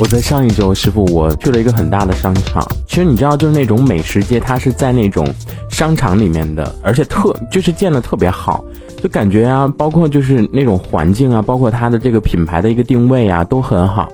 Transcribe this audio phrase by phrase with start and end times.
[0.00, 2.66] 我在上一周，师傅我去了一个很大的商场。
[2.86, 5.24] 其实你知道，就是那种美食街，它是在那种
[5.70, 8.64] 商场里面的，而且特就是建的特别好，
[9.00, 14.08] 就感觉啊，包括就是那种环境啊，包括它的这个品牌的一个定位啊，都很好。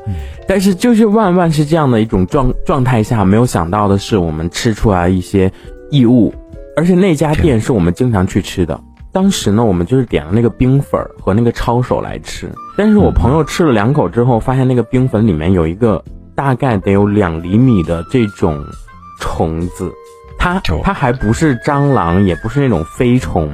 [0.46, 5.50] 但是就是万万是这样的一种状状态下，没有想到的是，我们吃出来一些
[5.90, 6.32] 异物，
[6.76, 8.79] 而且那家店是我们经常去吃的。
[9.13, 16.03] 当时呢，我们就是点了那个冰粉儿和那个抄手来吃，但是我朋友吃了两口之后，发现那个冰粉里面有一个
[16.35, 18.64] 大概得有两厘米的这种
[19.19, 19.91] 虫子，
[20.39, 23.53] 它它还不是蟑螂，也不是那种飞虫，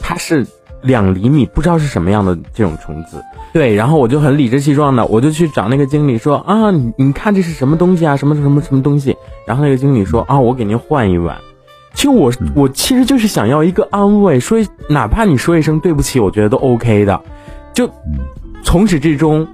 [0.00, 0.46] 它是
[0.80, 3.22] 两厘米，不知道是什么样的这种虫子。
[3.52, 9.14] 对，然后我就很理直气壮的，我就去找那个经理说啊，你你看这是什么东西啊，什么什么什么东西？
[9.46, 11.36] 然后那个经理说啊，我给您换一碗。
[11.94, 17.20] 其实我我其实就是想要一个安慰，说哪怕你说一声对不起，我觉得都 OK 的。
[17.72, 17.88] 就
[18.62, 19.46] 从始至终，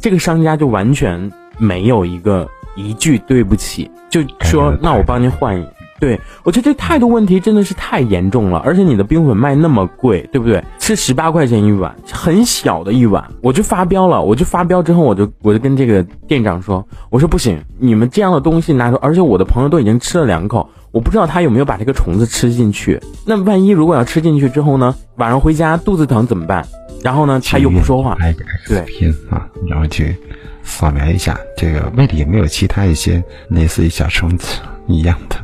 [0.00, 5.64] 这个商家就完全没有一个一句对不起，就说哎那我帮您换一。
[5.98, 10.62] 对我觉得这态度问题真的是太严重了，而且你的冰粉卖那么贵，对不对？
[10.78, 14.22] 是十八块钱一碗，很小的一碗，我就发飙了。
[14.22, 22.98] 我就发飙之后，我就我就跟这个店长说，我说不行，你们这样的东西拿出，而且我的朋友都已经吃了两口，我不知道他有没有把这个虫子吃进去。
[23.26, 26.66] 那万一如果要吃进去之后呢，晚上回家肚子疼怎么办？
[27.04, 30.16] 然后呢，他又不说话，拍个 X 片啊，然后去
[30.62, 35.36] 扫描一下这个胃里有没有其他一些类似于小虫子一样的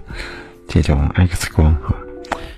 [0.67, 1.95] 这种 X 光啊。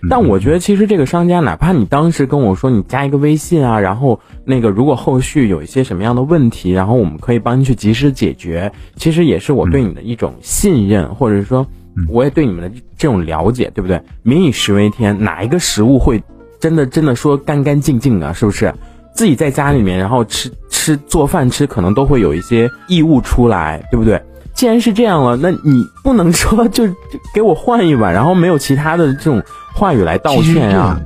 [0.08, 11.66] 但我觉得其实这个商家，哪怕你当时跟我说你加一个微信啊，然后那个如果后续有一些什么样的问题，然后我们可以帮你去及时解决，其实也是我对你的一种信任，或者说
[12.08, 14.00] 我也对你们的这种了解，对不对？
[14.22, 16.22] 民以食为天，哪一个食物会
[16.60, 18.32] 真的真的说干干净净的？
[18.34, 18.72] 是不是？
[19.14, 24.20] 自己在家里面，然后吃吃做饭吃，可能都会有一些异物出来，对不对？
[24.54, 26.94] 既然是这样了，那你不能说就就
[27.32, 29.42] 给我换一碗，然后没有其他的这种
[29.72, 31.00] 话语来道歉啊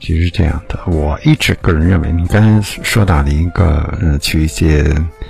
[0.00, 0.78] 其实是这样的。
[0.86, 4.84] 我一直个人认为，你刚才说到了一个呃，去一些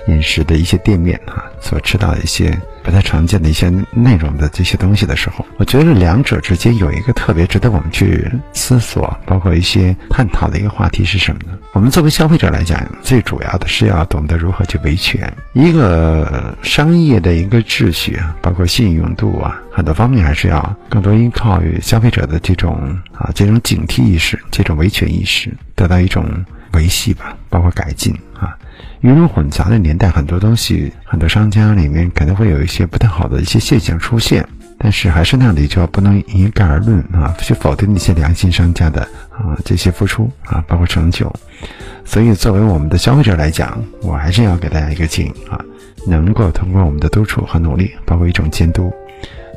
[0.06, 11.57] 饮食的一些店面哈、所吃到的一些不太常见的一些内容的这些东西的时候，我觉得两者之间有一个特别值得我们去思索，包括一些探讨的一个话题是什么呢？
[11.78, 26.26] 我们作为消费者来讲，最主要的是要懂得如何去维权一个商业的一个秩序啊，包括信用度啊，很多方面还是要更多依靠于消费者的这种啊这种警惕意识、这种维权意识，得到一种
[26.72, 28.58] 维系吧，包括改进啊。
[29.00, 34.44] 鱼龙混杂的年代，很多东西，很多商家里面可能会有一些不太好的一些现象出现，
[34.78, 41.30] 但是还是那样的一句话，不能一概而论啊，去否定那些良心商家的啊这些付出啊，包括成就。
[42.04, 45.60] 所以，作为我们的消费者来讲，我还是要给大家一个建议啊，
[46.06, 48.90] 能够通过我们的督促和努力，包括一种监督，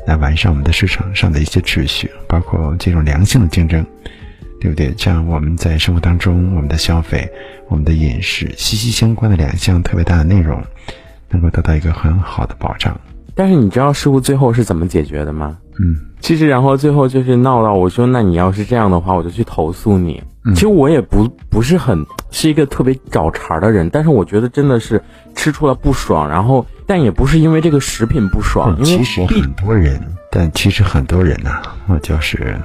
[0.06, 3.86] 来完善我们的市场上的一些秩序，包括这种良性的竞争，
[4.60, 4.92] 对不对？
[4.96, 7.30] 这样我们在生活当中，我们的消费、
[7.68, 10.60] 我们的饮食息息相关的两项特别大的内容，
[11.30, 13.00] 能够得到一个很好的保障。
[13.34, 15.56] 但是你知道事故最后是怎么解决的吗？
[15.80, 20.22] 嗯，其实然后最后就是闹到我说，那你要是这样的话，我就去投诉你。
[20.54, 25.00] 其实我也不不是很是一个特别找茬儿的人，但是我觉得真的是
[25.36, 30.00] 吃出了不爽，然后但也不是因为这个食品不爽，因为其实很多人，
[30.32, 32.60] 但其实很多人呐、我就是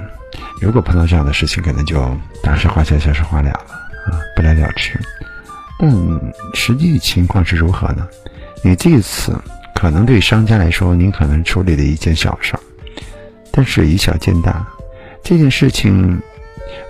[0.60, 2.04] 如果碰到这样的事情，可能就
[2.42, 3.54] 大事化小，小事化了了
[4.10, 4.98] 啊，不了了之。
[5.78, 5.88] 但
[6.54, 8.04] 实际情况是如何呢？
[8.64, 9.32] 你这次
[9.78, 12.60] 可能对商家来说，您可能处理的一件小事儿，
[13.52, 14.66] 但是以小见大，
[15.22, 16.20] 这件事情，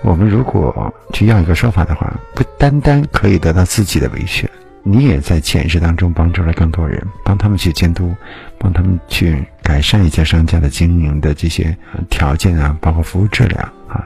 [0.01, 4.49] 我们如果去要一个说法的话，不单单可以得到自己的维权，
[4.81, 8.11] 你也在潜意识当中帮助了更多人，帮他们去监督，
[8.57, 11.77] 帮他们去改善一家商家的经营的这些
[12.09, 14.03] 条件啊，包括服务质量啊，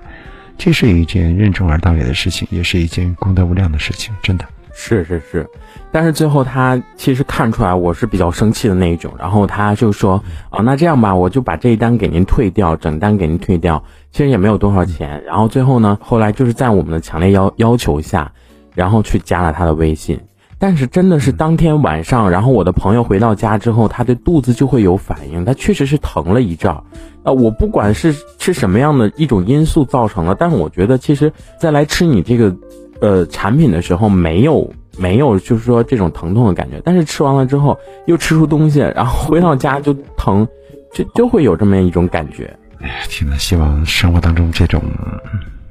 [0.57, 4.45] 这是一件任重而道远的事情，也是一件功德无量的事情，真的。
[4.75, 5.47] 是是是，
[5.91, 13.81] 但是最后他其实看出来我是比较生气的那一种，然后他就说啊，那这样吧，我就把这一单给您退掉，整单给您退掉，
[14.11, 15.23] 其实也没有多少钱。
[15.25, 18.31] 然后最后呢，后来就是在我们的强烈要要求下，
[18.73, 20.19] 然后去加了他的微信。
[20.59, 26.81] 但是真的是当天晚上，然后我的朋友回到家之后，他对肚子就会有反应，他确实是疼了一阵儿。
[27.23, 32.55] 呃，我不管是是什么样的一种因素造成的，但是我觉得其实再来吃你这个
[33.03, 40.47] 呃产品的时候，没有没有就是说这种疼痛的感觉，但是吃完了之后又吃出东西，然后回到家就疼，
[40.94, 42.50] 就就会有这么一种感觉。
[42.79, 44.81] 哎呀，天呐，希望生活当中这种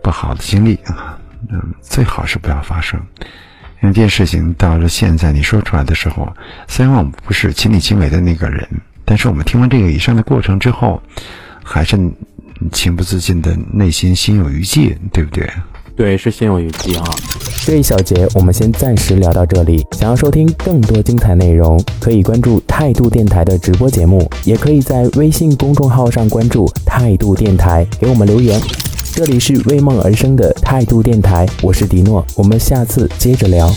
[0.02, 1.19] 不好的经历啊，
[1.49, 3.00] 嗯，最好是不要发生。
[3.82, 6.31] 因为这件事情到了现在你说出来的时候，
[6.69, 8.69] 虽然我们不是亲力亲为的那个人，
[9.06, 11.02] 但是我们听完这个以上的过程之后，
[11.64, 11.99] 还是
[12.70, 15.50] 情不自禁的内心心有余悸，对不对？
[15.94, 17.05] 对，是心有余悸啊。
[17.65, 19.87] 这一小节我们先暂时聊到这里。
[19.93, 28.61] 想要收听更多精彩内容，可以关注态度电台的直播节目，也可以在微信公众号上关注态度电台，给我们留言。
[29.15, 33.71] 这里是为梦而生的态度电台，我是迪诺，我们下次接着聊。